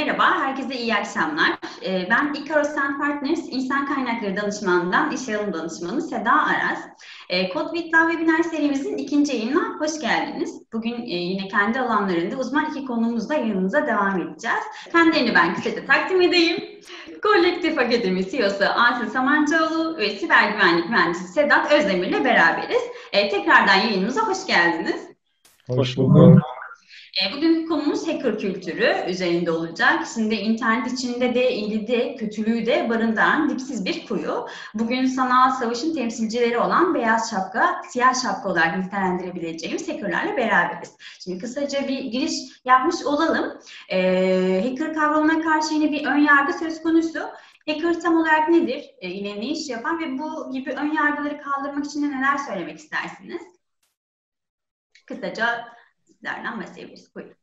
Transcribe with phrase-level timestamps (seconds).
[0.00, 1.58] merhaba, herkese iyi akşamlar.
[1.86, 6.78] Ee, ben Ikaros Partners İnsan Kaynakları Danışmanı'ndan İş Alım Danışmanı Seda Aras.
[7.28, 10.62] Ee, Kod Bitla webinar serimizin ikinci yayınına hoş geldiniz.
[10.72, 14.64] Bugün e, yine kendi alanlarında uzman iki konumuzla yayınımıza devam edeceğiz.
[14.92, 16.56] Kendilerini ben kısaca takdim edeyim.
[17.22, 22.82] Kolektif Akademi CEO'su Asil Samancıoğlu ve siber güvenlik mühendisi Sedat Özdemir ile beraberiz.
[23.12, 25.08] Ee, tekrardan yayınımıza hoş geldiniz.
[25.68, 26.42] Hoş bulduk.
[27.10, 30.06] E, bugünkü konumuz hacker kültürü üzerinde olacak.
[30.14, 34.46] Şimdi internet içinde de iyiliği de kötülüğü de barındıran dipsiz bir kuyu.
[34.74, 40.96] Bugün sanal savaşın temsilcileri olan beyaz şapka, siyah şapka olarak nitelendirebileceğimiz hackerlarla beraberiz.
[41.24, 43.58] Şimdi kısaca bir giriş yapmış olalım.
[43.88, 47.20] E, hacker kavramına karşı yine bir ön yargı söz konusu.
[47.68, 48.90] Hacker tam olarak nedir?
[48.98, 52.78] E, yine ne iş yapar ve bu gibi ön yargıları kaldırmak için de neler söylemek
[52.78, 53.42] istersiniz?
[55.06, 55.79] Kısaca
[56.20, 57.14] sizlerden bahsedebiliriz.
[57.14, 57.34] Buyurun.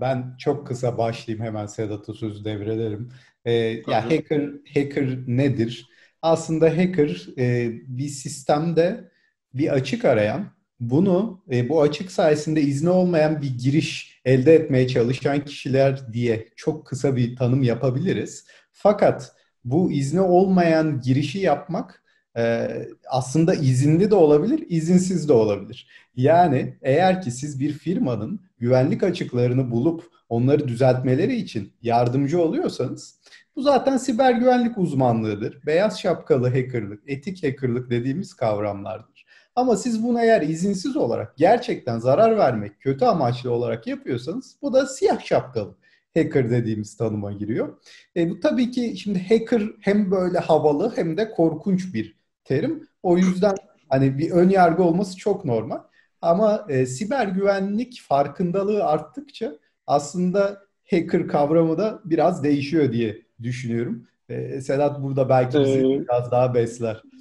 [0.00, 3.12] Ben çok kısa başlayayım hemen Sedat'a sözü devrederim.
[3.44, 3.52] Ee,
[3.88, 5.88] ya hacker hacker nedir?
[6.22, 9.10] Aslında hacker e, bir sistemde
[9.54, 10.46] bir açık arayan,
[10.80, 16.86] bunu e, bu açık sayesinde izni olmayan bir giriş elde etmeye çalışan kişiler diye çok
[16.86, 18.46] kısa bir tanım yapabiliriz.
[18.72, 19.32] Fakat
[19.64, 22.02] bu izni olmayan girişi yapmak
[22.38, 22.68] e,
[23.08, 25.88] aslında izinli de olabilir, izinsiz de olabilir.
[26.16, 33.18] Yani eğer ki siz bir firmanın güvenlik açıklarını bulup onları düzeltmeleri için yardımcı oluyorsanız
[33.56, 35.66] bu zaten siber güvenlik uzmanlığıdır.
[35.66, 39.26] Beyaz şapkalı hackerlık, etik hackerlık dediğimiz kavramlardır.
[39.54, 44.86] Ama siz bunu eğer izinsiz olarak gerçekten zarar vermek, kötü amaçlı olarak yapıyorsanız bu da
[44.86, 45.76] siyah şapkalı
[46.14, 47.78] hacker dediğimiz tanıma giriyor.
[48.16, 52.17] E, bu tabii ki şimdi hacker hem böyle havalı hem de korkunç bir
[52.48, 52.88] terim.
[53.02, 53.54] O yüzden
[53.88, 55.78] hani bir ön yargı olması çok normal.
[56.22, 59.52] Ama e, siber güvenlik farkındalığı arttıkça
[59.86, 64.06] aslında hacker kavramı da biraz değişiyor diye düşünüyorum.
[64.28, 67.02] E, Sedat burada belki bizi ee, biraz daha besler.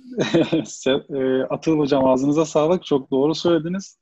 [1.09, 2.85] E, Atıl Hocam ağzınıza sağlık.
[2.85, 3.97] Çok doğru söylediniz.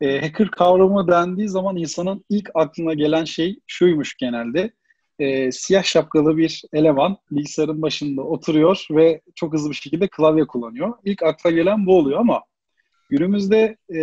[0.00, 4.70] E, hacker kavramı dendiği zaman insanın ilk aklına gelen şey şuymuş genelde.
[5.18, 10.94] E, siyah şapkalı bir eleman bilgisayarın başında oturuyor ve çok hızlı bir şekilde klavye kullanıyor.
[11.04, 12.42] İlk akla gelen bu oluyor ama
[13.10, 14.00] Günümüzde e,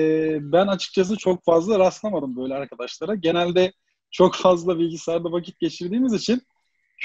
[0.51, 3.15] ben açıkçası çok fazla rastlamadım böyle arkadaşlara.
[3.15, 3.73] Genelde
[4.11, 6.41] çok fazla bilgisayarda vakit geçirdiğimiz için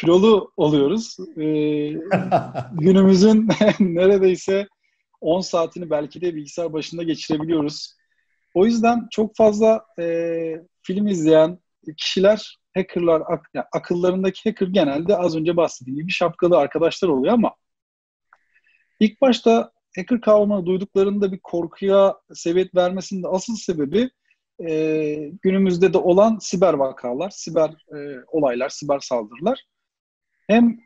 [0.01, 1.17] kilolu oluyoruz.
[1.37, 1.43] E,
[2.73, 3.49] günümüzün
[3.81, 4.69] neredeyse
[5.21, 7.95] 10 saatini belki de bilgisayar başında geçirebiliyoruz.
[8.55, 11.59] O yüzden çok fazla e, film izleyen
[11.97, 17.55] kişiler, hackerlar, ak, yani akıllarındaki hacker genelde az önce bahsettiğim gibi şapkalı arkadaşlar oluyor ama
[19.01, 24.11] ilk başta hacker kavramını duyduklarında bir korkuya sebebiyet vermesinin de asıl sebebi
[24.69, 29.65] e, günümüzde de olan siber vakalar, siber e, olaylar, siber saldırılar.
[30.49, 30.79] Hem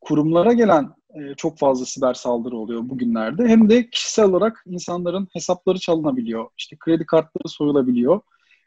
[0.00, 5.78] kurumlara gelen e, çok fazla siber saldırı oluyor bugünlerde hem de kişisel olarak insanların hesapları
[5.78, 6.48] çalınabiliyor.
[6.58, 8.20] İşte kredi kartları soyulabiliyor.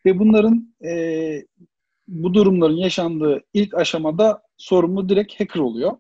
[0.06, 0.91] Ve bunların e,
[2.09, 5.92] bu durumların yaşandığı ilk aşamada sorumlu direkt hacker oluyor.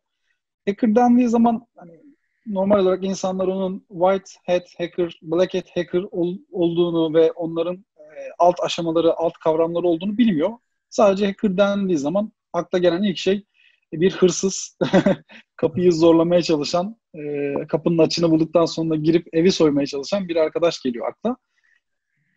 [0.67, 1.99] Hacker dendiği zaman hani
[2.47, 8.05] normal olarak insanlar onun white hat hacker, black hat hacker ol, olduğunu ve onların e,
[8.39, 10.49] alt aşamaları, alt kavramları olduğunu bilmiyor.
[10.89, 13.45] Sadece hacker dendiği zaman akla gelen ilk şey
[13.93, 14.77] bir hırsız
[15.55, 21.07] kapıyı zorlamaya çalışan, e, kapının açını bulduktan sonra girip evi soymaya çalışan bir arkadaş geliyor
[21.07, 21.37] akla.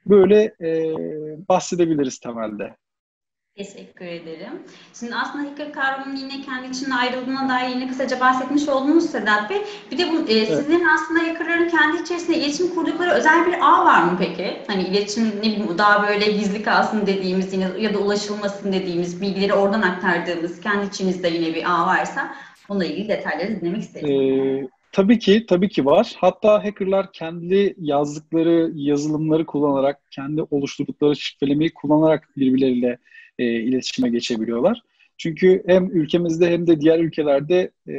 [0.07, 0.95] Böyle e,
[1.49, 2.77] bahsedebiliriz temelde.
[3.57, 4.63] Teşekkür ederim.
[5.01, 9.59] Şimdi aslında hacker kavramının yine kendi içinde ayrıldığına dair yine kısaca bahsetmiş oldunuz Sedat Bey.
[9.91, 10.49] Bir de bu, e, evet.
[10.49, 14.57] sizlerin aslında hackerların kendi içerisinde iletişim kurdukları özel bir ağ var mı peki?
[14.67, 19.53] Hani iletişim ne bileyim daha böyle gizli kalsın dediğimiz yine ya da ulaşılmasın dediğimiz bilgileri
[19.53, 22.35] oradan aktardığımız kendi içinizde yine bir ağ varsa
[22.69, 24.11] onunla ilgili detayları dinlemek isterim.
[24.11, 26.15] Ee, tabii ki, tabii ki var.
[26.19, 32.99] Hatta hackerlar kendi yazdıkları yazılımları kullanarak, kendi oluşturdukları şifrelemeyi kullanarak birbirleriyle
[33.43, 34.83] e, iletişime geçebiliyorlar.
[35.19, 37.95] Çünkü hem ülkemizde hem de diğer ülkelerde e,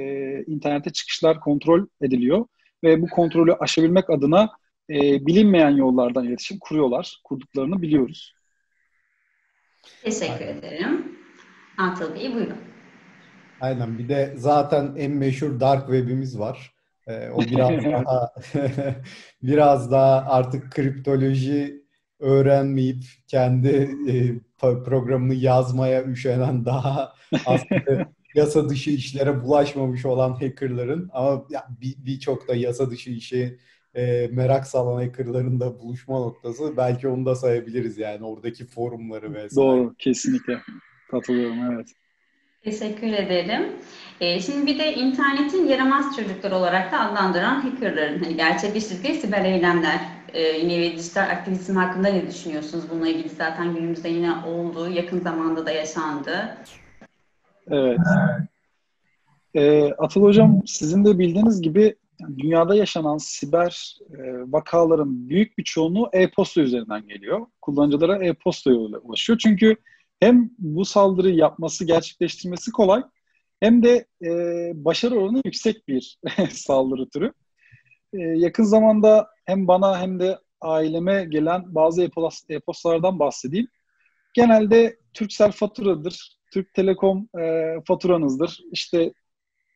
[0.48, 2.45] internete çıkışlar kontrol ediliyor
[2.84, 4.50] ve bu kontrolü aşabilmek adına
[4.90, 7.22] e, bilinmeyen yollardan iletişim kuruyorlar.
[7.24, 8.36] Kurduklarını biliyoruz.
[10.04, 11.18] Teşekkür ederim.
[11.78, 12.57] Atıl Bey buyurun.
[13.62, 16.74] Aynen bir de zaten en meşhur dark web'imiz var.
[17.07, 18.34] Ee, o biraz daha
[19.44, 21.84] biraz daha artık kriptoloji
[22.19, 24.13] öğrenmeyip kendi e,
[24.71, 27.13] programını yazmaya üşenen daha
[27.45, 31.45] aslında yasa dışı işlere bulaşmamış olan hackerların ama
[31.80, 33.60] birçok bir da yasa dışı işi
[33.95, 39.56] e, merak salan hackerların da buluşma noktası belki onu da sayabiliriz yani oradaki forumları vesaire.
[39.56, 40.62] Doğru kesinlikle
[41.12, 41.88] katılıyorum evet.
[42.63, 43.66] Teşekkür ederim.
[44.21, 50.00] E, şimdi bir de internetin yaramaz çocuklar olarak da adlandıran hackerların hani gerçekleştirdiği siber eylemler
[50.33, 52.83] e, yine dijital aktivizm hakkında ne düşünüyorsunuz?
[52.89, 56.57] Bununla ilgili zaten günümüzde yine oldu, yakın zamanda da yaşandı.
[57.68, 58.00] Evet.
[59.56, 61.95] E, Atıl Hocam sizin de bildiğiniz gibi
[62.38, 64.21] dünyada yaşanan siber e,
[64.51, 67.45] vakaların büyük bir çoğunluğu e-posta üzerinden geliyor.
[67.62, 69.39] Kullanıcılara e-posta yoluyla ulaşıyor.
[69.39, 69.75] Çünkü
[70.19, 73.03] hem bu saldırıyı yapması, gerçekleştirmesi kolay
[73.59, 74.31] hem de e,
[74.74, 76.19] başarı oranı yüksek bir
[76.51, 77.33] saldırı türü.
[78.13, 82.04] E, yakın zamanda hem bana hem de aileme gelen bazı
[82.50, 83.68] e-postalardan bahsedeyim.
[84.34, 88.60] Genelde Türksel faturadır, Türk Telekom e, faturanızdır.
[88.72, 89.13] İşte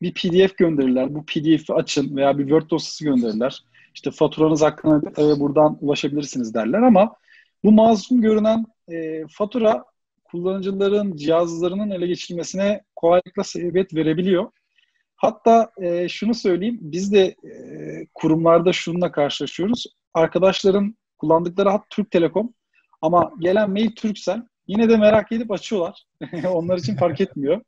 [0.02, 1.14] bir PDF gönderirler.
[1.14, 3.64] Bu PDF'i açın veya bir Word dosyası gönderirler.
[3.94, 7.16] İşte faturanız hakkında e, buradan ulaşabilirsiniz derler ama
[7.64, 9.84] bu masum görünen e, fatura
[10.24, 14.50] kullanıcıların cihazlarının ele geçirilmesine kolaylıkla sebebiyet verebiliyor.
[15.18, 17.52] Hatta e, şunu söyleyeyim, biz de e,
[18.14, 19.86] kurumlarda şununla karşılaşıyoruz.
[20.14, 22.54] Arkadaşların kullandıkları hat Türk Telekom
[23.02, 24.42] ama gelen mail Türksel.
[24.66, 26.04] Yine de merak edip açıyorlar.
[26.52, 27.60] Onlar için fark etmiyor.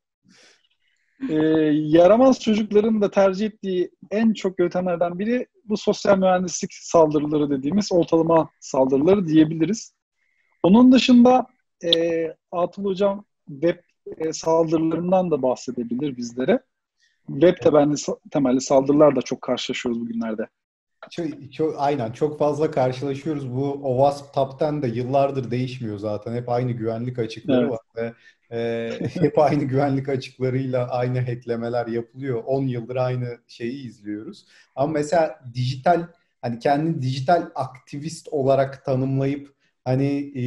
[1.28, 1.34] E,
[1.72, 8.50] yaramaz çocukların da tercih ettiği en çok yöntemlerden biri bu sosyal mühendislik saldırıları dediğimiz ortalama
[8.60, 9.94] saldırıları diyebiliriz.
[10.62, 11.46] Onun dışında
[11.84, 13.76] e, Atıl Hocam web
[14.18, 16.60] e, saldırılarından da bahsedebilir bizlere.
[17.26, 17.94] Web temelli,
[18.30, 20.48] temelli saldırılar da çok karşılaşıyoruz bugünlerde.
[21.10, 23.54] Çok, çok, aynen çok fazla karşılaşıyoruz.
[23.54, 26.34] Bu OWASP Top 10 de yıllardır değişmiyor zaten.
[26.34, 27.70] Hep aynı güvenlik açıkları evet.
[27.70, 28.12] var ve
[28.56, 32.42] e, hep aynı güvenlik açıklarıyla aynı hacklemeler yapılıyor.
[32.46, 34.46] 10 yıldır aynı şeyi izliyoruz.
[34.76, 36.06] Ama mesela dijital
[36.42, 40.44] hani kendini dijital aktivist olarak tanımlayıp hani e,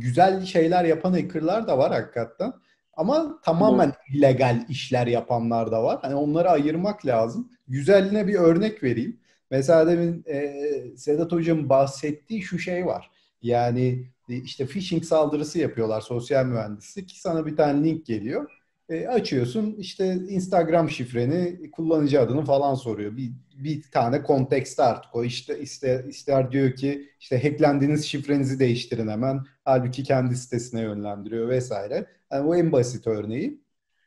[0.00, 2.52] güzel şeyler yapan hackerlar da var hakikaten.
[3.00, 3.96] Ama tamamen evet.
[4.14, 5.98] illegal işler yapanlar da var.
[6.02, 7.50] Hani onları ayırmak lazım.
[7.68, 9.20] Güzeline bir örnek vereyim.
[9.50, 10.52] Mesela demin e,
[10.96, 13.10] Sedat Hocam bahsettiği şu şey var.
[13.42, 17.12] Yani e, işte phishing saldırısı yapıyorlar sosyal mühendislik.
[17.16, 18.50] Sana bir tane link geliyor.
[18.88, 23.16] E, açıyorsun işte Instagram şifreni, kullanıcı adını falan soruyor.
[23.16, 29.08] Bir, bir tane kontekste artık o işte ister, ister diyor ki işte hacklendiğiniz şifrenizi değiştirin
[29.08, 29.40] hemen.
[29.64, 32.06] Halbuki kendi sitesine yönlendiriyor vesaire.
[32.32, 33.60] Yani bu en basit örneği.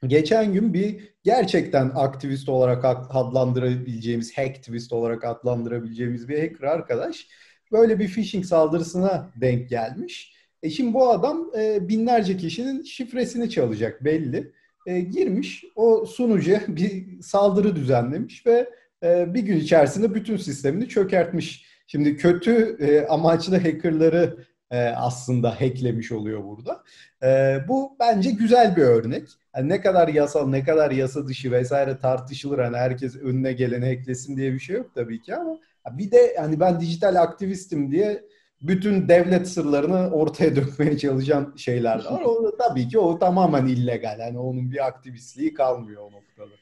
[0.08, 7.28] Geçen gün bir gerçekten aktivist olarak adlandırabileceğimiz, hacktivist olarak adlandırabileceğimiz bir hacker arkadaş
[7.72, 10.34] böyle bir phishing saldırısına denk gelmiş.
[10.64, 14.52] E şimdi bu adam e, binlerce kişinin şifresini çalacak belli.
[14.88, 18.70] E, girmiş o sunucuya bir saldırı düzenlemiş ve
[19.04, 21.66] e, bir gün içerisinde bütün sistemini çökertmiş.
[21.88, 24.46] Şimdi kötü e, amaçlı hackerları
[24.78, 26.84] aslında hacklemiş oluyor burada.
[27.24, 29.28] E, bu bence güzel bir örnek.
[29.56, 32.60] Yani ne kadar yasal, ne kadar yasa dışı vesaire tartışılır.
[32.60, 35.60] Hani herkes önüne geleni hacklesin diye bir şey yok tabii ki ama
[35.92, 38.24] bir de hani ben dijital aktivistim diye
[38.62, 42.22] bütün devlet sırlarını ortaya dökmeye çalışan şeyler var.
[42.22, 44.20] O, tabii ki o tamamen illegal.
[44.20, 46.54] Yani onun bir aktivistliği kalmıyor o noktada.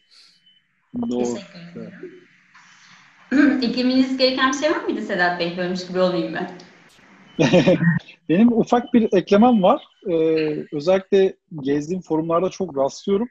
[1.09, 1.37] Doğru.
[3.61, 5.57] Eklemeniz gereken bir şey var mıydı Sedat Bey?
[5.57, 6.51] Bölmüş gibi olayım ben.
[8.29, 9.83] Benim ufak bir eklemem var.
[10.09, 13.29] Ee, özellikle gezdiğim forumlarda çok rastlıyorum.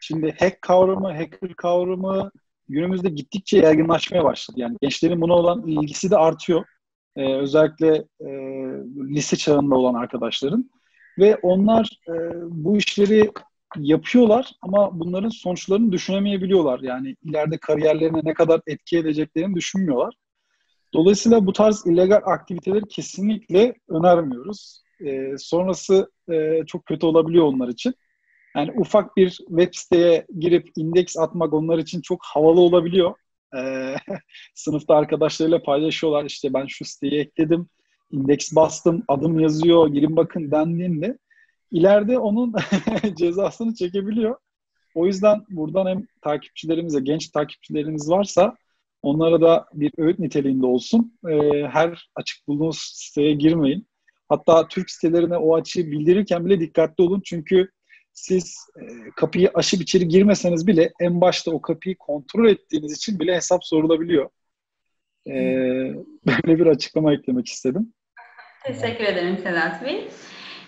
[0.00, 2.30] Şimdi hack kavramı, hacker kavramı
[2.68, 4.60] günümüzde gittikçe yaygınlaşmaya başladı.
[4.60, 6.64] Yani gençlerin buna olan ilgisi de artıyor.
[7.16, 8.28] Ee, özellikle e,
[9.14, 10.70] lise çağında olan arkadaşların.
[11.18, 12.12] Ve onlar e,
[12.50, 13.30] bu işleri
[13.76, 16.80] yapıyorlar ama bunların sonuçlarını düşünemeyebiliyorlar.
[16.80, 20.14] Yani ileride kariyerlerine ne kadar etki edeceklerini düşünmüyorlar.
[20.94, 24.82] Dolayısıyla bu tarz illegal aktiviteleri kesinlikle önermiyoruz.
[25.00, 27.94] E, sonrası e, çok kötü olabiliyor onlar için.
[28.56, 33.14] Yani ufak bir web siteye girip indeks atmak onlar için çok havalı olabiliyor.
[33.56, 33.94] E,
[34.54, 36.24] sınıfta arkadaşlarıyla paylaşıyorlar.
[36.24, 37.68] İşte ben şu siteyi ekledim,
[38.10, 41.18] indeks bastım, adım yazıyor, girin bakın dendiğinde
[41.70, 42.54] ileride onun
[43.16, 44.36] cezasını çekebiliyor.
[44.94, 48.56] O yüzden buradan hem takipçilerimize, genç takipçilerimiz varsa
[49.02, 51.18] Onlara da bir öğüt niteliğinde olsun.
[51.28, 53.86] E, her açık bulduğunuz siteye girmeyin.
[54.28, 57.22] Hatta Türk sitelerine o açığı bildirirken bile dikkatli olun.
[57.24, 57.70] Çünkü
[58.12, 58.84] siz e,
[59.16, 64.30] kapıyı aşıp içeri girmeseniz bile en başta o kapıyı kontrol ettiğiniz için bile hesap sorulabiliyor.
[65.26, 65.32] E,
[66.26, 67.92] böyle bir açıklama eklemek istedim.
[68.64, 70.08] Teşekkür ederim Sedat Bey.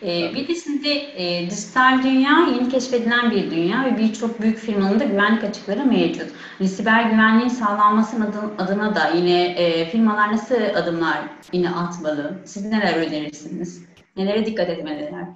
[0.05, 5.01] Ee, bir de şimdi e, dijital dünya yeni keşfedilen bir dünya ve birçok büyük firmanın
[5.01, 6.31] da güvenlik açıkları mevcut.
[6.59, 11.19] Hani siber güvenliğin sağlanmasının adına da yine e, firmalar nasıl adımlar
[11.53, 12.39] yine atmalı?
[12.45, 13.85] Siz neler önerirsiniz?
[14.17, 15.27] Nelere dikkat etmeliler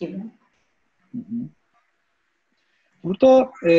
[0.00, 0.16] gibi?
[3.04, 3.72] Burada e,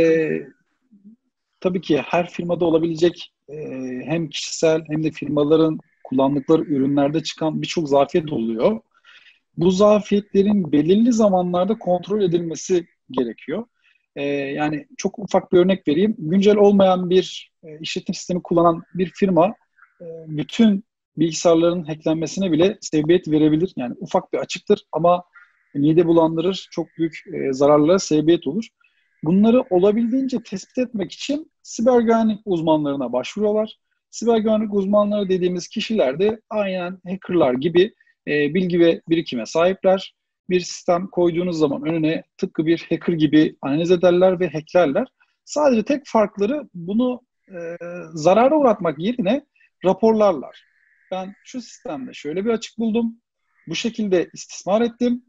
[1.59, 3.55] tabii ki her firmada olabilecek e,
[4.05, 8.81] hem kişisel hem de firmaların kullandıkları ürünlerde çıkan birçok zafiyet oluyor.
[9.59, 13.65] Bu zafiyetlerin belirli zamanlarda kontrol edilmesi gerekiyor.
[14.15, 16.15] E, yani çok ufak bir örnek vereyim.
[16.17, 19.47] Güncel olmayan bir e, işletim sistemi kullanan bir firma
[20.01, 20.83] e, bütün
[21.17, 23.73] bilgisayarların hacklenmesine bile sebebiyet verebilir.
[23.75, 25.23] Yani ufak bir açıktır ama
[25.73, 28.67] mide bulandırır, çok büyük e, zararlara sebebiyet olur.
[29.23, 33.77] Bunları olabildiğince tespit etmek için siber güvenlik uzmanlarına başvuruyorlar.
[34.09, 37.93] Siber güvenlik uzmanları dediğimiz kişiler de aynen hackerlar gibi
[38.29, 40.15] e, bilgi ve birikime sahipler.
[40.49, 45.07] Bir sistem koyduğunuz zaman önüne tıpkı bir hacker gibi analiz ederler ve hacklerler.
[45.45, 47.77] Sadece tek farkları bunu e,
[48.13, 49.45] zarara uğratmak yerine
[49.85, 50.63] raporlarlar.
[51.11, 53.15] Ben şu sistemde şöyle bir açık buldum.
[53.67, 55.23] Bu şekilde istismar ettim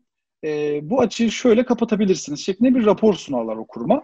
[0.44, 4.02] e, bu açığı şöyle kapatabilirsiniz şeklinde bir rapor sunarlar o kuruma.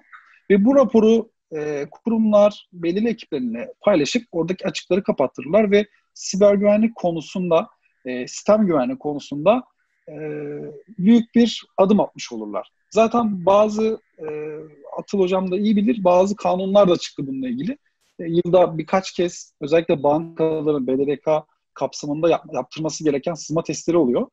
[0.51, 7.69] Ve bu raporu e, kurumlar belirli ekiplerine paylaşıp oradaki açıkları kapattırırlar ve siber güvenlik konusunda,
[8.07, 9.63] e, sistem güvenlik konusunda
[10.09, 10.15] e,
[10.99, 12.71] büyük bir adım atmış olurlar.
[12.91, 14.27] Zaten bazı e,
[14.99, 17.79] Atıl Hocam da iyi bilir, bazı kanunlar da çıktı bununla ilgili.
[18.19, 21.29] Yılda birkaç kez özellikle bankaların BDDK
[21.75, 24.27] kapsamında yap, yaptırması gereken sızma testleri oluyor.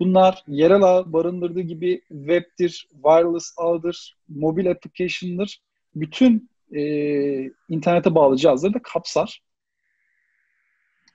[0.00, 5.60] Bunlar yerel ağ barındırdığı gibi web'tir, wireless ağdır, mobil application'dır.
[5.94, 6.82] Bütün e,
[7.68, 9.42] internete bağlı cihazları da kapsar.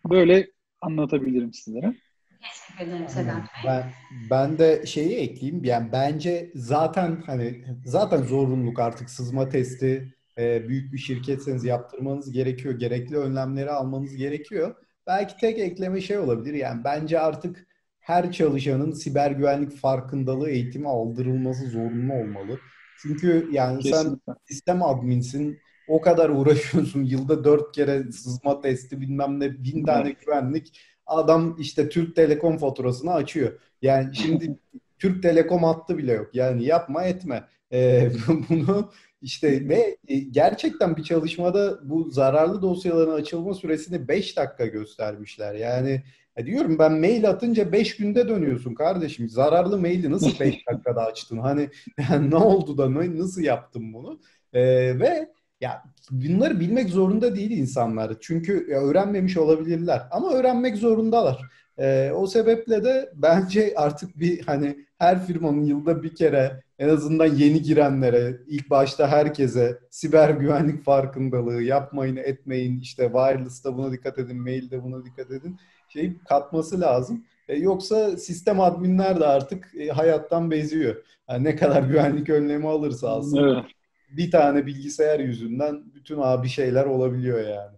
[0.09, 0.47] Böyle
[0.81, 1.95] anlatabilirim sizlere.
[2.41, 3.91] Teşekkür ederim Sedat Ben,
[4.29, 5.63] ben de şeyi ekleyeyim.
[5.63, 12.79] Yani bence zaten hani zaten zorunluluk artık sızma testi e, büyük bir şirketseniz yaptırmanız gerekiyor.
[12.79, 14.75] Gerekli önlemleri almanız gerekiyor.
[15.07, 16.53] Belki tek ekleme şey olabilir.
[16.53, 17.67] Yani bence artık
[17.99, 22.59] her çalışanın siber güvenlik farkındalığı eğitimi aldırılması zorunlu olmalı.
[23.01, 24.19] Çünkü yani Kesinlikle.
[24.25, 25.59] sen sistem adminsin,
[25.91, 27.03] o kadar uğraşıyorsun.
[27.03, 30.79] Yılda dört kere sızma testi bilmem ne bin tane güvenlik.
[31.05, 33.59] Adam işte Türk Telekom faturasını açıyor.
[33.81, 34.59] Yani şimdi
[34.99, 36.29] Türk Telekom hattı bile yok.
[36.33, 37.43] Yani yapma etme.
[37.73, 38.11] Ee,
[38.49, 45.53] bunu işte ve e, gerçekten bir çalışmada bu zararlı dosyaların açılma süresini 5 dakika göstermişler.
[45.53, 46.03] Yani
[46.35, 49.29] e diyorum ben mail atınca 5 günde dönüyorsun kardeşim.
[49.29, 51.37] Zararlı maili nasıl 5 dakikada açtın?
[51.37, 51.69] Hani
[52.09, 54.19] yani ne oldu da nasıl yaptın bunu?
[54.53, 54.61] E,
[54.99, 55.27] ve
[55.61, 58.13] ya bunları bilmek zorunda değil insanlar.
[58.21, 61.41] Çünkü öğrenmemiş olabilirler ama öğrenmek zorundalar.
[61.77, 67.25] E, o sebeple de bence artık bir hani her firmanın yılda bir kere en azından
[67.25, 74.41] yeni girenlere, ilk başta herkese siber güvenlik farkındalığı yapmayın, etmeyin, işte wireless'ta buna dikkat edin,
[74.41, 75.57] mailde buna dikkat edin
[75.89, 77.25] şey katması lazım.
[77.47, 80.95] E, yoksa sistem adminler de artık e, hayattan beziyor.
[81.29, 83.37] Yani ne kadar güvenlik önlemi alırsa alsın.
[83.37, 83.65] Evet.
[84.11, 87.77] Bir tane bilgisayar yüzünden bütün abi şeyler olabiliyor yani.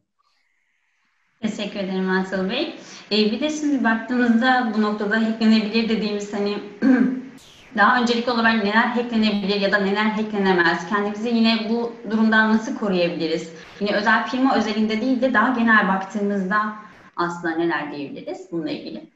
[1.41, 2.75] Teşekkür ederim Asıl Bey.
[3.11, 6.57] E, bir de şimdi baktığımızda bu noktada hacklenebilir dediğimiz hani
[7.77, 10.89] daha öncelikli olarak neler hacklenebilir ya da neler hacklenemez?
[10.89, 13.53] Kendimizi yine bu durumdan nasıl koruyabiliriz?
[13.79, 16.73] Yine özel firma özelinde değil de daha genel baktığımızda
[17.15, 19.12] aslında neler diyebiliriz bununla ilgili?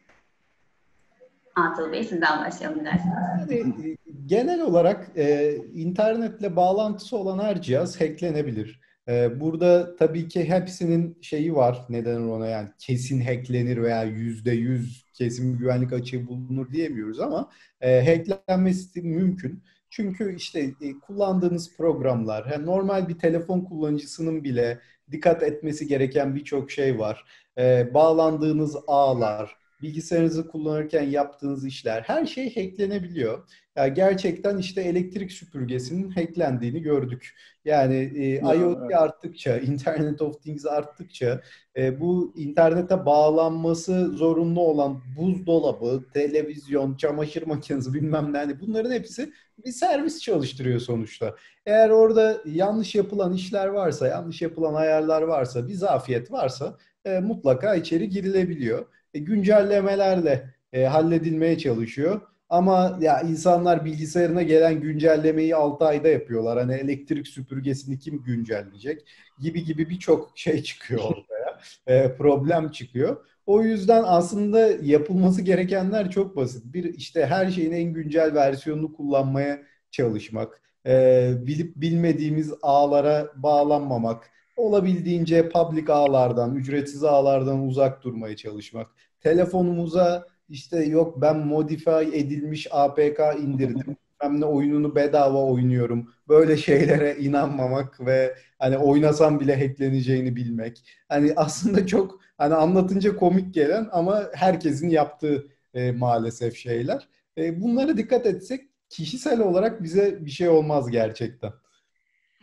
[1.58, 3.16] Atıl Bey sizden başlayalım dersiniz.
[3.50, 8.82] Yani, e, genel olarak e, internetle bağlantısı olan her cihaz hacklenebilir.
[9.08, 11.86] E, burada tabii ki hepsinin şeyi var.
[11.90, 17.50] Neden ona yani kesin hacklenir veya yüzde yüz kesin bir güvenlik açığı bulunur diyemiyoruz ama
[17.82, 19.64] e, hacklenmesi mümkün.
[19.90, 24.80] Çünkü işte e, kullandığınız programlar, yani normal bir telefon kullanıcısının bile
[25.12, 27.26] dikkat etmesi gereken birçok şey var
[27.58, 33.48] e, bağlandığınız ağlar, bilgisayarınızı kullanırken yaptığınız işler, her şey hacklenebiliyor.
[33.76, 37.36] Yani gerçekten işte elektrik süpürgesinin hacklendiğini gördük.
[37.66, 38.96] Yani e, IoT evet.
[38.96, 41.42] arttıkça, Internet of Things arttıkça
[41.78, 49.34] e, bu internete bağlanması zorunlu olan buzdolabı, televizyon, çamaşır makinesi bilmem ne hani bunların hepsi
[49.66, 51.36] bir servis çalıştırıyor sonuçta.
[51.66, 57.76] Eğer orada yanlış yapılan işler varsa, yanlış yapılan ayarlar varsa, bir zafiyet varsa e, mutlaka
[57.76, 58.86] içeri girilebiliyor.
[59.18, 62.22] E, güncellemelerle e, halledilmeye çalışıyor.
[62.50, 66.60] Ama ya insanlar bilgisayarına gelen güncellemeyi 6 ayda yapıyorlar.
[66.60, 69.08] Hani elektrik süpürgesini kim güncelleyecek
[69.40, 71.60] gibi gibi birçok şey çıkıyor ortaya.
[71.88, 73.26] e, problem çıkıyor.
[73.46, 76.74] O yüzden aslında yapılması gerekenler çok basit.
[76.74, 79.60] Bir işte her şeyin en güncel versiyonunu kullanmaya
[79.92, 88.88] çalışmak, e, bilip bilmediğimiz ağlara bağlanmamak, olabildiğince public ağlardan, ücretsiz ağlardan uzak durmaya çalışmak.
[89.22, 93.98] Telefonumuza işte yok ben modify edilmiş APK indirdim.
[94.22, 96.14] bilmem ne oyununu bedava oynuyorum.
[96.28, 100.84] Böyle şeylere inanmamak ve hani oynasam bile hackleneceğini bilmek.
[101.10, 107.08] Hani aslında çok hani anlatınca komik gelen ama herkesin yaptığı e, maalesef şeyler.
[107.38, 111.52] E, bunlara dikkat etsek kişisel olarak bize bir şey olmaz gerçekten.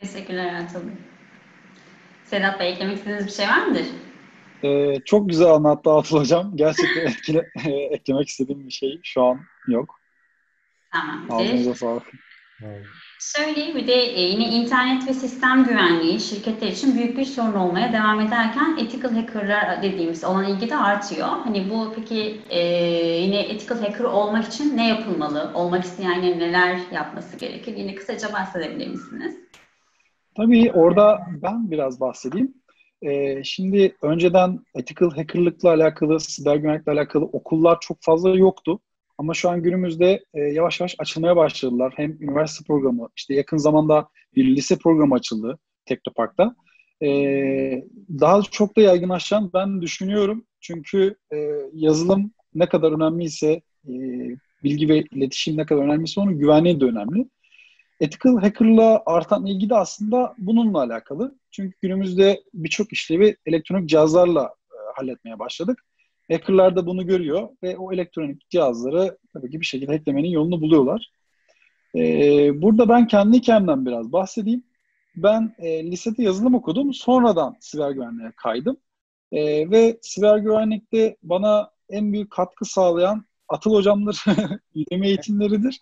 [0.00, 0.90] Teşekkürler Ertuğrul.
[2.24, 3.86] Sedat Bey eklemek istediğiniz bir şey var mıdır?
[4.62, 6.56] Ee, çok güzel anlattı Atıl Hocam.
[6.56, 7.50] Gerçekten etkile,
[7.90, 10.00] eklemek istediğim bir şey şu an yok.
[10.92, 11.34] Tamamdır.
[11.34, 12.06] Ağzınıza sağlık.
[12.62, 12.86] Evet.
[13.20, 17.92] Şöyle bir de e, yine internet ve sistem güvenliği şirketler için büyük bir sorun olmaya
[17.92, 21.28] devam ederken ethical hackerlar dediğimiz olan ilgi de artıyor.
[21.28, 22.60] Hani bu peki e,
[23.22, 25.50] yine ethical hacker olmak için ne yapılmalı?
[25.54, 27.76] Olmak isteyenler neler yapması gerekir?
[27.76, 29.36] Yine kısaca bahsedebilir misiniz?
[30.36, 32.54] Tabii orada ben biraz bahsedeyim.
[33.04, 38.80] Ee, şimdi önceden ethical hackerlıkla alakalı, siber güvenlikle alakalı okullar çok fazla yoktu.
[39.18, 41.92] Ama şu an günümüzde e, yavaş yavaş açılmaya başladılar.
[41.96, 46.56] Hem üniversite programı, işte yakın zamanda bir lise programı açıldı Teknopark'ta.
[47.02, 47.08] E,
[48.20, 50.44] daha çok da yaygınlaşacağını ben düşünüyorum.
[50.60, 51.36] Çünkü e,
[51.72, 53.92] yazılım ne kadar önemliyse, e,
[54.64, 57.28] bilgi ve iletişim ne kadar önemliyse onun güvenliği de önemli.
[58.04, 61.34] Ethical hacker'la artan ilgi de aslında bununla alakalı.
[61.50, 65.84] Çünkü günümüzde birçok işlevi elektronik cihazlarla e, halletmeye başladık.
[66.30, 71.10] Hackerlar da bunu görüyor ve o elektronik cihazları tabii ki bir şekilde hacklemenin yolunu buluyorlar.
[71.96, 74.64] Ee, burada ben kendi hikayemden biraz bahsedeyim.
[75.16, 76.94] Ben e, lisede yazılım okudum.
[76.94, 78.76] Sonradan siber güvenliğe kaydım.
[79.32, 84.24] E, ve siber güvenlikte bana en büyük katkı sağlayan Atıl hocamdır,
[84.74, 85.80] Udemy eğitimleridir.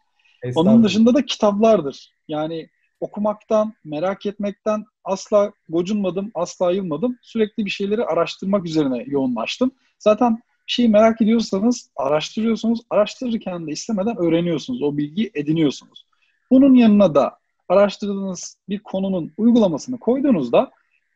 [0.54, 2.12] Onun dışında da kitaplardır.
[2.28, 2.68] Yani
[3.00, 7.18] okumaktan, merak etmekten asla gocunmadım, asla yılmadım.
[7.22, 9.70] Sürekli bir şeyleri araştırmak üzerine yoğunlaştım.
[9.98, 10.32] Zaten
[10.66, 12.80] bir şeyi merak ediyorsanız araştırıyorsunuz.
[12.90, 14.82] Araştırırken de istemeden öğreniyorsunuz.
[14.82, 16.06] O bilgiyi ediniyorsunuz.
[16.50, 17.38] Bunun yanına da
[17.68, 20.70] araştırdığınız bir konunun uygulamasını koyduğunuzda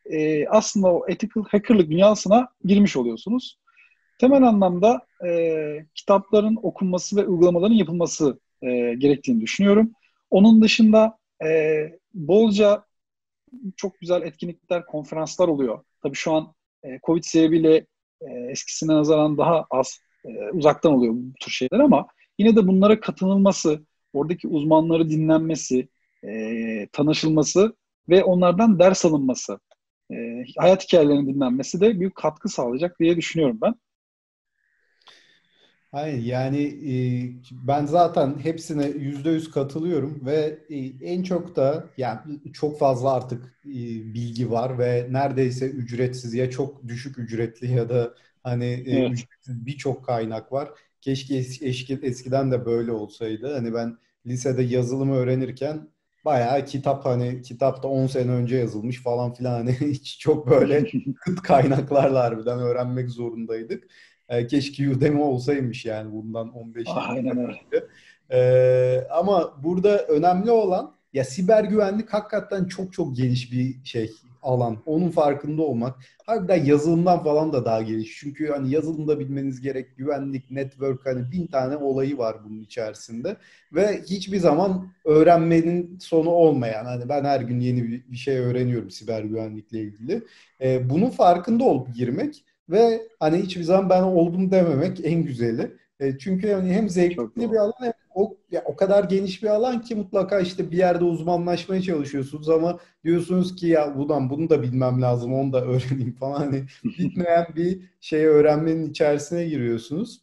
[0.05, 3.57] e, aslında o ethical hackerlık dünyasına girmiş oluyorsunuz.
[4.19, 9.91] Temel anlamda e, kitapların okunması ve uygulamaların yapılması e, gerektiğini düşünüyorum.
[10.29, 11.49] Onun dışında e,
[12.13, 12.83] bolca
[13.75, 15.83] çok güzel etkinlikler, konferanslar oluyor.
[16.03, 17.85] Tabii şu an e, Covid sebebiyle
[18.21, 22.07] e, eskisine nazaran daha az e, uzaktan oluyor bu tür şeyler ama
[22.39, 25.89] yine de bunlara katılılması, oradaki uzmanları dinlenmesi,
[26.23, 27.75] e, tanışılması
[28.09, 29.59] ve onlardan ders alınması,
[30.11, 30.15] e,
[30.57, 33.75] hayat hikayelerinin dinlenmesi de büyük katkı sağlayacak diye düşünüyorum ben.
[35.97, 36.93] Hayır yani e,
[37.51, 42.19] ben zaten hepsine yüzde yüz katılıyorum ve e, en çok da yani
[42.53, 43.75] çok fazla artık e,
[44.13, 49.11] bilgi var ve neredeyse ücretsiz ya çok düşük ücretli ya da hani evet.
[49.11, 50.69] ücretsiz birçok kaynak var.
[51.01, 53.53] Keşke eski, eskiden de böyle olsaydı.
[53.53, 55.89] Hani ben lisede yazılımı öğrenirken
[56.25, 60.91] bayağı kitap hani kitapta 10 sene önce yazılmış falan filan hani hiç çok böyle
[61.25, 63.83] kıt kaynaklarla harbiden öğrenmek zorundaydık.
[64.29, 67.87] E, keşke Udemy olsaymış yani bundan 15 yıl Aynen öyle.
[68.31, 74.11] E, ama burada önemli olan ya siber güvenlik hakikaten çok çok geniş bir şey
[74.41, 74.77] alan.
[74.85, 75.95] Onun farkında olmak.
[76.25, 78.17] Harbiden yazılımdan falan da daha geniş.
[78.19, 83.37] Çünkü hani yazılımda bilmeniz gerek güvenlik, network hani bin tane olayı var bunun içerisinde.
[83.73, 89.23] Ve hiçbir zaman öğrenmenin sonu olmayan hani ben her gün yeni bir şey öğreniyorum siber
[89.23, 90.23] güvenlikle ilgili.
[90.61, 95.71] Ee, bunun farkında olup girmek ve hani hiçbir zaman ben oldum dememek en güzeli.
[95.99, 99.81] E, çünkü yani hem zevkli bir alan hem o, ya, o kadar geniş bir alan
[99.81, 105.01] ki mutlaka işte bir yerde uzmanlaşmaya çalışıyorsunuz ama diyorsunuz ki ya buradan bunu da bilmem
[105.01, 106.39] lazım onu da öğreneyim falan.
[106.39, 110.21] Hani bitmeyen bir şey öğrenmenin içerisine giriyorsunuz.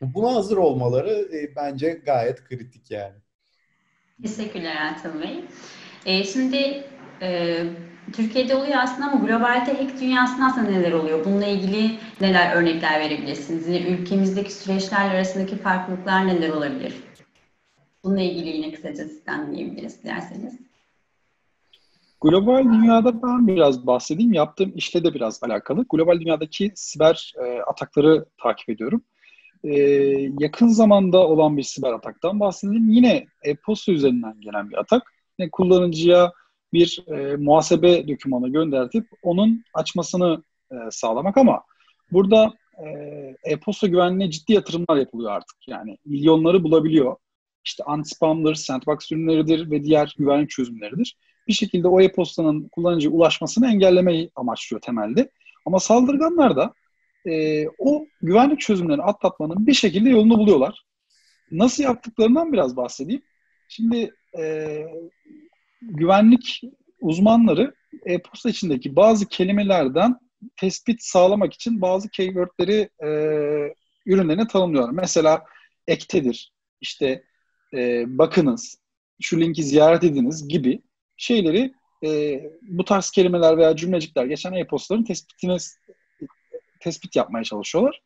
[0.00, 3.14] Buna hazır olmaları e, bence gayet kritik yani.
[4.22, 5.44] Teşekkürler Ertuğrul Bey.
[6.06, 6.84] E, şimdi
[7.22, 7.60] e,
[8.12, 11.24] Türkiye'de oluyor aslında ama globalde hack dünyasında aslında neler oluyor?
[11.24, 11.90] Bununla ilgili
[12.20, 13.68] neler örnekler verebilirsiniz?
[13.68, 16.94] Ülkemizdeki süreçlerle arasındaki farklılıklar neler olabilir?
[18.04, 20.58] Bununla ilgili yine kısaca sizden dinleyebiliriz dilerseniz.
[22.20, 24.32] Global dünyada ben biraz bahsedeyim.
[24.32, 25.84] Yaptığım işle de biraz alakalı.
[25.90, 29.02] Global dünyadaki siber e, atakları takip ediyorum.
[29.64, 29.72] E,
[30.38, 32.90] yakın zamanda olan bir siber ataktan bahsedeyim.
[32.90, 35.02] Yine e-posta üzerinden gelen bir atak.
[35.38, 36.32] Yine kullanıcıya
[36.74, 41.62] bir e, muhasebe dokümanı göndertip onun açmasını e, sağlamak ama
[42.12, 42.52] burada
[42.84, 42.88] e,
[43.44, 45.68] e-posta güvenliğine ciddi yatırımlar yapılıyor artık.
[45.68, 47.16] Yani milyonları bulabiliyor.
[47.64, 51.16] İşte anti-spam'dır, sandbox ürünleridir ve diğer güvenlik çözümleridir.
[51.48, 55.30] Bir şekilde o e-postanın kullanıcıya ulaşmasını engellemeyi amaçlıyor temelde.
[55.66, 56.74] Ama saldırganlar da
[57.26, 60.84] e, o güvenlik çözümlerini atlatmanın bir şekilde yolunu buluyorlar.
[61.50, 63.22] Nasıl yaptıklarından biraz bahsedeyim.
[63.68, 64.84] Şimdi e,
[65.88, 66.60] güvenlik
[67.00, 67.74] uzmanları
[68.06, 70.20] e-posta içindeki bazı kelimelerden
[70.56, 73.08] tespit sağlamak için bazı keywordleri e,
[74.06, 74.92] ürünlerine tanımlıyorlar.
[74.92, 75.44] Mesela
[75.86, 77.24] ektedir, işte
[77.74, 78.78] e, bakınız,
[79.20, 80.82] şu linki ziyaret ediniz gibi
[81.16, 85.56] şeyleri e, bu tarz kelimeler veya cümlecikler geçen e-postaların tespitine
[86.80, 88.02] tespit yapmaya çalışıyorlar.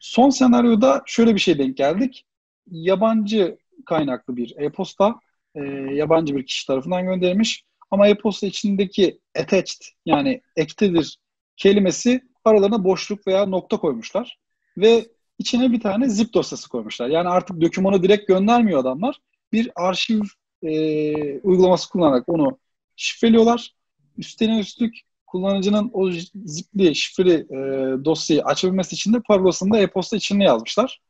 [0.00, 2.24] Son senaryoda şöyle bir şey denk geldik.
[2.70, 5.20] Yabancı kaynaklı bir e-posta
[5.58, 7.64] e, yabancı bir kişi tarafından gönderilmiş.
[7.90, 11.18] Ama e-posta içindeki attached yani ektedir
[11.56, 14.38] kelimesi aralarına boşluk veya nokta koymuşlar.
[14.76, 15.06] Ve
[15.38, 17.08] içine bir tane zip dosyası koymuşlar.
[17.08, 19.16] Yani artık dokümanı direkt göndermiyor adamlar.
[19.52, 20.22] Bir arşiv
[20.62, 22.58] e, uygulaması kullanarak onu
[22.96, 23.74] şifreliyorlar.
[24.18, 26.10] Üstüne üstlük kullanıcının o
[26.44, 27.58] zipli, şifreli e,
[28.04, 31.00] dosyayı açabilmesi için de parolasını da e-posta içine yazmışlar.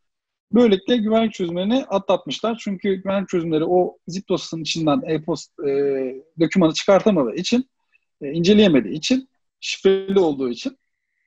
[0.52, 2.58] Böylelikle güvenlik çözümlerini atlatmışlar.
[2.60, 5.70] Çünkü güvenlik çözümleri o zip dosyasının içinden e-post e,
[6.40, 7.70] dokümanı çıkartamadığı için,
[8.22, 9.28] e, inceleyemediği için,
[9.60, 10.78] şifreli olduğu için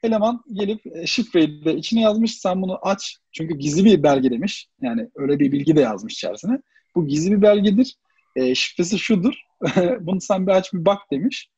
[0.04, 2.38] eleman gelip e, şifreyi de içine yazmış.
[2.38, 3.18] Sen bunu aç.
[3.32, 4.68] Çünkü gizli bir belge demiş.
[4.82, 6.62] Yani öyle bir bilgi de yazmış içerisine.
[6.96, 7.96] Bu gizli bir belgedir.
[8.36, 9.34] E, şifresi şudur.
[10.00, 11.50] bunu sen bir aç bir bak demiş.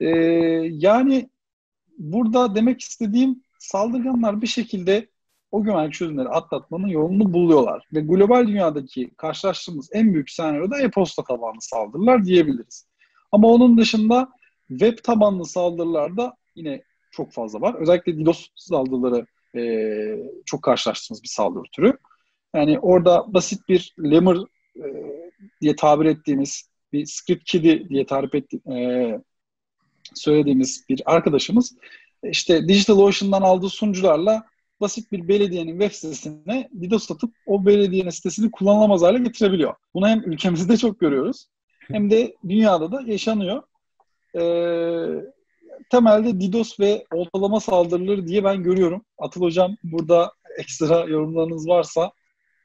[0.00, 0.08] E,
[0.70, 1.30] yani
[1.98, 5.08] burada demek istediğim saldırganlar bir şekilde
[5.52, 7.86] o güvenlik çözümleri atlatmanın yolunu buluyorlar.
[7.94, 12.86] Ve global dünyadaki karşılaştığımız en büyük senaryoda e-posta tabanlı saldırılar diyebiliriz.
[13.32, 14.28] Ama onun dışında
[14.68, 17.74] web tabanlı saldırılarda yine çok fazla var.
[17.74, 19.62] Özellikle DDoS saldırıları e,
[20.46, 21.98] çok karşılaştığımız bir saldırı türü.
[22.54, 24.84] Yani orada basit bir lemur e,
[25.60, 29.18] diye tabir ettiğimiz bir script kidi diye tarif etti, e,
[30.14, 31.76] söylediğimiz bir arkadaşımız
[32.24, 34.44] işte DigitalOcean'dan aldığı sunucularla
[34.80, 39.74] basit bir belediyenin web sitesine DDoS atıp o belediyenin sitesini kullanılamaz hale getirebiliyor.
[39.94, 41.46] Bunu hem ülkemizde çok görüyoruz
[41.92, 43.62] hem de dünyada da yaşanıyor.
[44.34, 44.40] Ee,
[45.90, 49.04] temelde DDoS ve oltalama saldırıları diye ben görüyorum.
[49.18, 52.12] Atıl Hocam burada ekstra yorumlarınız varsa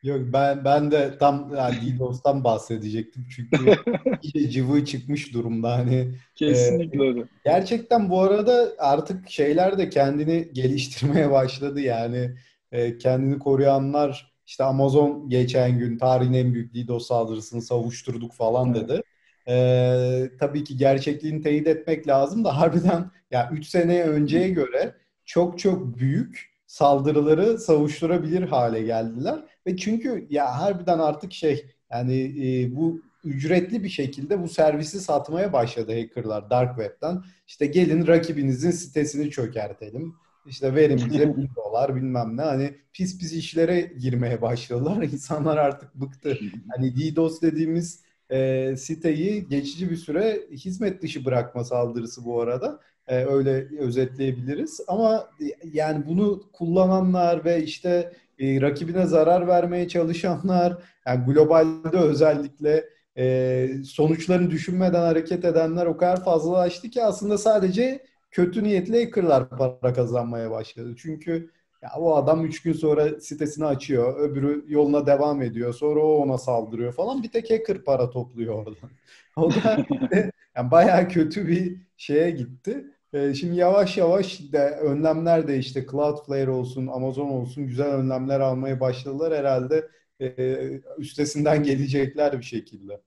[0.05, 3.75] Yok ben ben de tam yani DDoS'tan bahsedecektim çünkü
[4.21, 6.11] iyice cıvı çıkmış durumda hani.
[6.35, 7.19] Kesinlikle öyle.
[7.19, 12.35] E, gerçekten bu arada artık şeyler de kendini geliştirmeye başladı yani
[12.71, 19.01] e, kendini koruyanlar işte Amazon geçen gün tarihin en büyük DDoS saldırısını savuşturduk falan dedi.
[19.47, 24.95] E, tabii ki gerçekliğini teyit etmek lazım da harbiden ya yani 3 sene önceye göre
[25.25, 29.39] çok çok büyük saldırıları savuşturabilir hale geldiler.
[29.67, 35.53] Ve çünkü ya harbiden artık şey yani e, bu ücretli bir şekilde bu servisi satmaya
[35.53, 37.23] başladı hackerlar Dark Web'den.
[37.47, 40.15] İşte gelin rakibinizin sitesini çökertelim.
[40.45, 42.41] İşte verin bize bin dolar bilmem ne.
[42.41, 45.03] Hani pis pis işlere girmeye başladılar.
[45.13, 46.37] İnsanlar artık bıktı.
[46.75, 52.79] Hani DDoS dediğimiz e, siteyi geçici bir süre hizmet dışı bırakma saldırısı bu arada.
[53.07, 54.81] E, öyle özetleyebiliriz.
[54.87, 55.29] Ama
[55.73, 64.51] yani bunu kullananlar ve işte e, rakibine zarar vermeye çalışanlar, yani globalde özellikle e, sonuçlarını
[64.51, 70.95] düşünmeden hareket edenler o kadar fazlalaştı ki aslında sadece kötü niyetli hackerlar para kazanmaya başladı.
[70.97, 76.15] Çünkü ya o adam üç gün sonra sitesini açıyor, öbürü yoluna devam ediyor, sonra o
[76.15, 77.23] ona saldırıyor falan.
[77.23, 78.89] Bir tek hacker para topluyor oradan.
[79.35, 79.85] O da
[80.55, 82.85] yani bayağı kötü bir şeye gitti.
[83.13, 88.79] Ee, şimdi yavaş yavaş de önlemler de işte Cloudflare olsun, Amazon olsun güzel önlemler almaya
[88.79, 89.89] başladılar herhalde.
[90.21, 93.01] E, üstesinden gelecekler bir şekilde.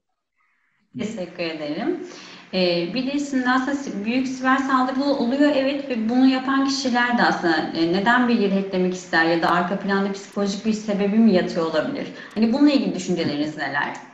[0.99, 2.07] Teşekkür ederim.
[2.55, 7.93] Ee, bilirsin aslında büyük siber saldırı oluyor evet ve bunu yapan kişiler de aslında e,
[7.93, 12.09] neden bir yeri hacklemek ister ya da arka planda psikolojik bir sebebi mi yatıyor olabilir?
[12.35, 14.08] Hani bununla ilgili düşünceleriniz neler?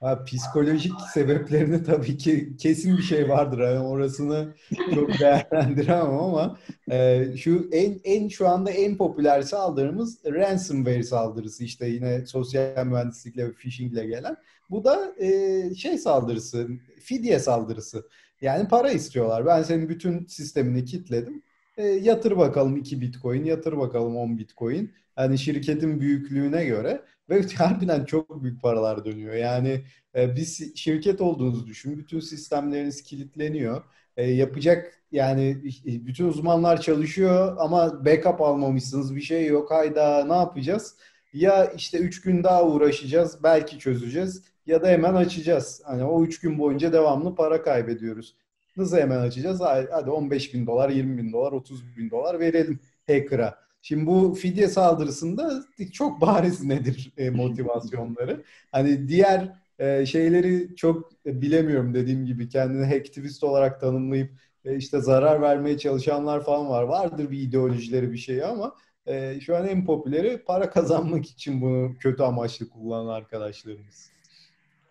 [0.00, 3.58] Ha, psikolojik sebeplerinde tabii ki kesin bir şey vardır.
[3.58, 4.54] Yani orasını
[4.94, 6.58] çok değerlendiremem ama
[6.90, 11.64] e, şu en en şu anda en popüler saldırımız ransomware saldırısı.
[11.64, 14.36] İşte yine sosyal mühendislikle ve phishingle gelen.
[14.70, 16.68] Bu da e, şey saldırısı,
[17.00, 18.08] fidye saldırısı.
[18.40, 19.46] Yani para istiyorlar.
[19.46, 21.42] Ben senin bütün sistemini kilitledim.
[21.76, 24.92] E, yatır bakalım 2 bitcoin, yatır bakalım 10 bitcoin.
[25.16, 29.34] Hani şirketin büyüklüğüne göre ve harbiden çok büyük paralar dönüyor.
[29.34, 31.98] Yani e, biz şirket olduğunuzu düşün.
[31.98, 33.82] Bütün sistemleriniz kilitleniyor.
[34.16, 35.50] E, yapacak yani
[35.86, 39.16] e, bütün uzmanlar çalışıyor ama backup almamışsınız.
[39.16, 39.70] Bir şey yok.
[39.70, 40.96] Hayda ne yapacağız?
[41.32, 43.42] Ya işte 3 gün daha uğraşacağız.
[43.42, 44.42] Belki çözeceğiz.
[44.66, 45.82] Ya da hemen açacağız.
[45.84, 48.36] Hani o 3 gün boyunca devamlı para kaybediyoruz.
[48.76, 49.60] Nasıl hemen açacağız?
[49.60, 53.67] Hadi 15 bin dolar, 20 bin dolar, 30 bin dolar verelim hacker'a.
[53.88, 58.44] Şimdi bu fidye saldırısında çok bariz nedir e, motivasyonları.
[58.72, 64.30] Hani diğer e, şeyleri çok bilemiyorum dediğim gibi kendini hacktivist olarak tanımlayıp
[64.64, 66.82] e, işte zarar vermeye çalışanlar falan var.
[66.82, 68.74] Vardır bir ideolojileri bir şey ama
[69.06, 74.10] e, şu an en popüleri para kazanmak için bunu kötü amaçlı kullanan arkadaşlarımız.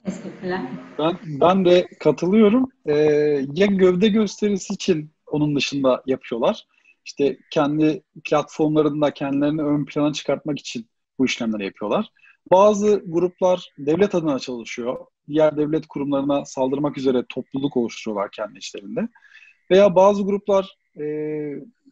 [0.06, 0.62] Teşekkürler.
[1.00, 2.70] Ben, ben de katılıyorum.
[2.86, 2.94] Ee,
[3.54, 6.66] ya gövde gösterisi için onun dışında yapıyorlar.
[7.08, 10.90] İşte kendi platformlarında kendilerini ön plana çıkartmak için
[11.20, 12.10] bu işlemleri yapıyorlar.
[12.52, 15.06] Bazı gruplar devlet adına çalışıyor.
[15.28, 19.08] Diğer devlet kurumlarına saldırmak üzere topluluk oluşturuyorlar kendi işlerinde.
[19.72, 21.06] Veya bazı gruplar e,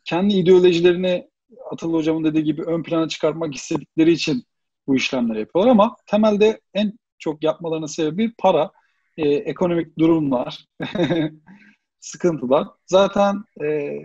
[0.04, 1.30] kendi ideolojilerini
[1.72, 4.44] Atıl Hocam'ın dediği gibi ön plana çıkartmak istedikleri için
[4.88, 8.72] bu işlemleri yapıyorlar ama temelde en çok yapmalarının sebebi para,
[9.18, 10.66] e, ekonomik durumlar,
[12.00, 12.68] sıkıntılar.
[12.86, 14.00] Zaten e,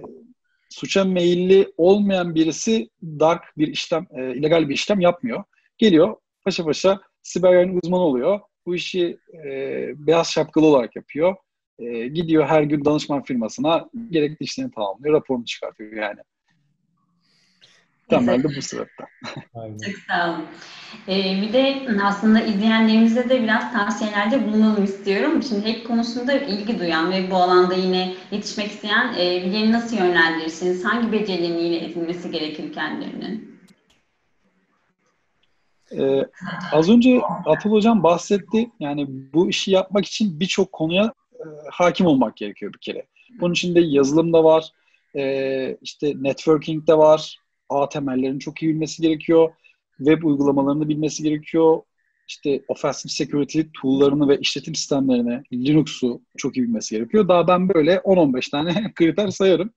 [0.71, 5.45] suça meyilli olmayan birisi dark bir işlem, e, illegal bir işlem yapmıyor.
[5.79, 8.41] Geliyor paşa paşa siber güvenlik uzmanı oluyor.
[8.67, 9.49] Bu işi e,
[10.07, 11.37] beyaz şapkalı olarak yapıyor.
[11.79, 16.21] E, gidiyor her gün danışman firmasına gerekli işlerini tamamlıyor, raporunu çıkartıyor yani.
[18.11, 19.07] Temelde bu sebepten.
[19.87, 20.45] Çok sağ olun.
[21.09, 25.43] Ee, bir de aslında izleyenlerimize de biraz tavsiyelerde bulunalım istiyorum.
[25.43, 30.85] Şimdi hack konusunda ilgi duyan ve bu alanda yine yetişmek isteyen e, birilerini nasıl yönlendirirsiniz?
[30.85, 33.61] Hangi becerilerin yine edinmesi gerekir kendilerinin?
[35.99, 36.27] Ee,
[36.73, 38.71] az önce Atıl Hocam bahsetti.
[38.81, 43.07] Yani bu işi yapmak için birçok konuya e, hakim olmak gerekiyor bir kere.
[43.41, 44.71] Bunun içinde yazılım da var,
[45.17, 47.39] e, işte networking de var,
[47.71, 49.53] ağ temellerini çok iyi bilmesi gerekiyor.
[49.99, 51.83] Web uygulamalarını bilmesi gerekiyor.
[52.29, 57.29] İşte offensive security tool'larını ve işletim sistemlerini, Linux'u çok iyi bilmesi gerekiyor.
[57.29, 59.71] Daha ben böyle 10-15 tane kriter sayarım.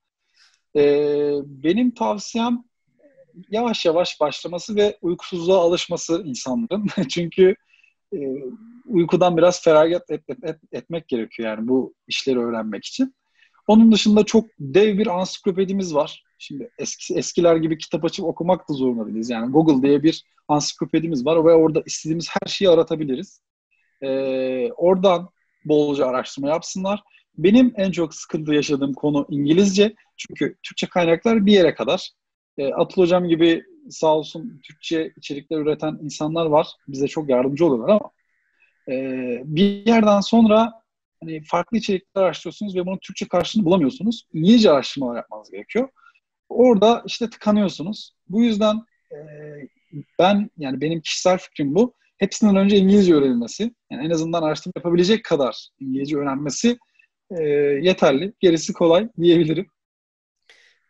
[0.75, 2.63] Ee, benim tavsiyem
[3.49, 6.87] yavaş yavaş başlaması ve uykusuzluğa alışması insanların.
[7.09, 7.55] Çünkü
[8.13, 8.17] e,
[8.85, 13.15] uykudan biraz feragat et, et, et, etmek gerekiyor yani bu işleri öğrenmek için.
[13.67, 16.23] Onun dışında çok dev bir ansiklopedimiz var.
[16.39, 19.29] Şimdi eski, eskiler gibi kitap açıp okumak da zorunda değiliz.
[19.29, 23.41] Yani Google diye bir ansiklopedimiz var ve orada istediğimiz her şeyi aratabiliriz.
[24.01, 25.29] Ee, oradan
[25.65, 27.03] bolca araştırma yapsınlar.
[27.37, 29.93] Benim en çok sıkıntı yaşadığım konu İngilizce.
[30.17, 32.09] Çünkü Türkçe kaynaklar bir yere kadar.
[32.57, 36.67] E, Atıl Hocam gibi sağ olsun Türkçe içerikler üreten insanlar var.
[36.87, 38.11] Bize çok yardımcı oluyorlar ama
[38.89, 38.95] e,
[39.45, 40.82] bir yerden sonra
[41.23, 44.27] hani farklı içerikler araştırıyorsunuz ve bunun Türkçe karşılığını bulamıyorsunuz.
[44.33, 45.89] İngilizce araştırmalar yapmanız gerekiyor.
[46.49, 48.15] Orada işte tıkanıyorsunuz.
[48.29, 48.75] Bu yüzden
[49.11, 49.17] e,
[50.19, 51.93] ben yani benim kişisel fikrim bu.
[52.17, 53.75] Hepsinden önce İngilizce öğrenilmesi.
[53.91, 56.77] Yani en azından araştırma yapabilecek kadar İngilizce öğrenmesi
[57.31, 57.43] e,
[57.81, 58.33] yeterli.
[58.39, 59.67] Gerisi kolay diyebilirim.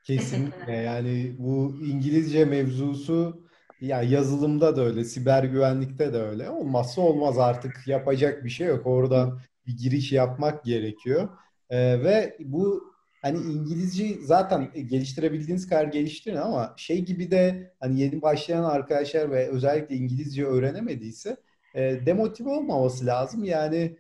[0.03, 3.43] Kesinlikle yani bu İngilizce mevzusu
[3.81, 6.49] ya yazılımda da öyle, siber güvenlikte de öyle.
[6.49, 8.87] Olmazsa olmaz artık yapacak bir şey yok.
[8.87, 11.29] Oradan bir giriş yapmak gerekiyor.
[11.69, 18.21] Ee, ve bu hani İngilizce zaten geliştirebildiğiniz kadar geliştirin ama şey gibi de hani yeni
[18.21, 21.37] başlayan arkadaşlar ve özellikle İngilizce öğrenemediyse
[21.75, 23.43] e, demotive olmaması lazım.
[23.43, 23.97] Yani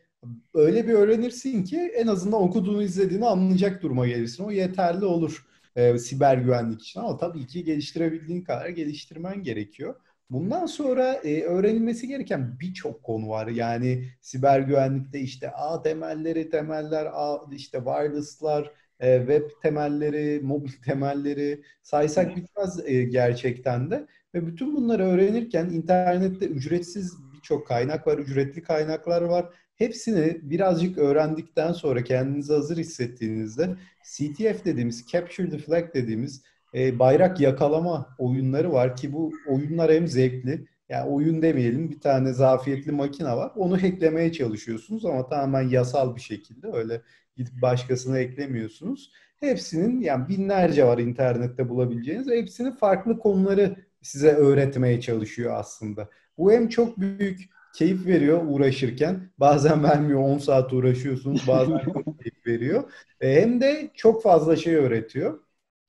[0.53, 4.43] öyle bir öğrenirsin ki en azından okuduğunu izlediğini anlayacak duruma gelirsin.
[4.43, 5.45] O yeterli olur
[5.75, 9.95] e, siber güvenlik için ama tabii ki geliştirebildiğin kadar geliştirmen gerekiyor.
[10.33, 13.47] Bundan sonra e, öğrenilmesi gereken birçok konu var.
[13.47, 21.63] Yani siber güvenlikte işte ağ temelleri, temeller, ağ, işte wireless'lar, e, web temelleri, mobil temelleri
[21.83, 24.07] saysak bitmez e, gerçekten de.
[24.33, 29.45] Ve bütün bunları öğrenirken internette ücretsiz birçok kaynak var, ücretli kaynaklar var.
[29.75, 36.43] Hepsini birazcık öğrendikten sonra kendinizi hazır hissettiğinizde CTF dediğimiz, Capture the Flag dediğimiz
[36.75, 42.33] e, bayrak yakalama oyunları var ki bu oyunlar hem zevkli, yani oyun demeyelim bir tane
[42.33, 43.51] zafiyetli makine var.
[43.55, 47.01] Onu hacklemeye çalışıyorsunuz ama tamamen yasal bir şekilde öyle
[47.35, 49.11] gidip başkasına eklemiyorsunuz.
[49.39, 52.27] Hepsinin yani binlerce var internette bulabileceğiniz.
[52.27, 56.09] Hepsinin farklı konuları size öğretmeye çalışıyor aslında.
[56.37, 59.29] Bu hem çok büyük keyif veriyor uğraşırken.
[59.37, 61.47] Bazen vermiyor 10 saat uğraşıyorsunuz.
[61.47, 61.79] Bazen
[62.23, 62.91] keyif veriyor.
[63.21, 65.39] E, hem de çok fazla şey öğretiyor.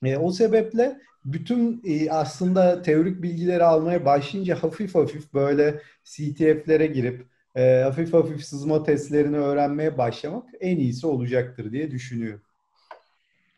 [0.02, 7.26] E, o sebeple bütün e, aslında teorik bilgileri almaya başlayınca hafif hafif böyle CTF'lere girip
[7.54, 12.42] e, hafif hafif sızma testlerini öğrenmeye başlamak en iyisi olacaktır diye düşünüyorum.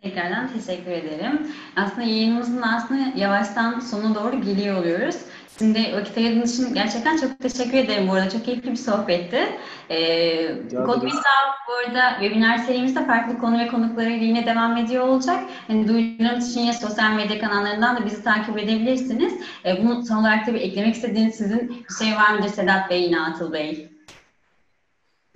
[0.02, 1.46] Tekrardan teşekkür ederim.
[1.76, 5.16] Aslında yayınımızın aslında yavaştan sona doğru geliyor oluyoruz.
[5.58, 8.30] Şimdi vakit ayırdığınız için gerçekten çok teşekkür ederim bu arada.
[8.30, 9.38] Çok keyifli bir sohbetti.
[9.90, 11.30] Ee, Kodvisa
[11.68, 15.44] bu arada webinar serimizde farklı konu ve konuklarıyla yine devam ediyor olacak.
[15.68, 19.34] Yani duyurularınız için yine sosyal medya kanallarından da bizi takip edebilirsiniz.
[19.64, 23.20] Ee, bunu son olarak tabii eklemek istediğiniz sizin bir şey var mıdır Sedat Bey, yine
[23.20, 23.88] Atıl Bey?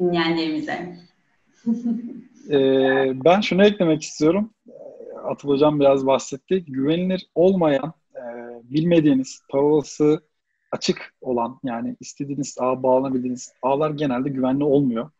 [0.01, 0.97] Dinleyenlerimize.
[2.51, 4.51] ee, ben şunu eklemek istiyorum.
[5.25, 6.65] Atıl Hocam biraz bahsetti.
[6.65, 7.95] Güvenilir olmayan
[8.71, 10.21] bilmediğiniz, parolası
[10.73, 15.11] açık olan yani istediğiniz ağa bağlanabildiğiniz ağlar genelde güvenli olmuyor.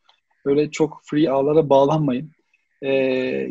[0.47, 2.31] Böyle çok free ağlara bağlanmayın.
[2.85, 3.51] Ee,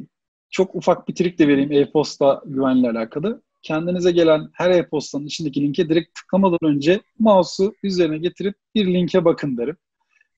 [0.50, 3.42] çok ufak bir trik de vereyim e-posta güvenle alakalı.
[3.62, 9.58] Kendinize gelen her e-postanın içindeki linke direkt tıklamadan önce mouse'u üzerine getirip bir linke bakın
[9.58, 9.78] derim.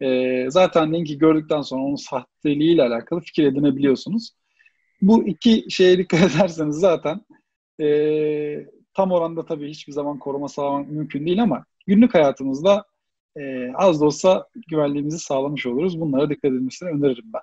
[0.01, 4.31] Ee, zaten linki gördükten sonra onun sahteliğiyle alakalı fikir edinebiliyorsunuz.
[5.01, 7.21] Bu iki şeye dikkat ederseniz zaten
[7.81, 7.85] e,
[8.93, 12.85] tam oranda tabii hiçbir zaman koruma sağlamak mümkün değil ama günlük hayatımızda
[13.35, 15.99] e, az da olsa güvenliğimizi sağlamış oluruz.
[15.99, 17.41] Bunlara dikkat edilmesini öneririm ben.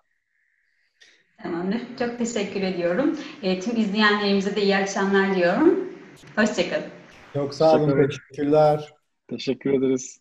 [1.43, 1.81] Tamamdır.
[1.99, 3.19] Çok teşekkür ediyorum.
[3.43, 5.89] E, tüm izleyenlerimize de iyi akşamlar diyorum.
[6.37, 6.87] Hoşçakalın.
[7.35, 8.09] Çok sağ olun.
[8.09, 8.93] Teşekkürler.
[9.29, 10.21] Teşekkür ederiz.